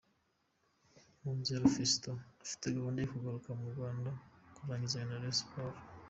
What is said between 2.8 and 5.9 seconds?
yo kugaruka mu Rwanda kurangizanya na Rayon Sports.